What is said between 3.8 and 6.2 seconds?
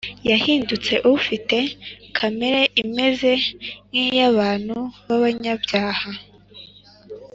nk’iy’abantu b’abanyabyaha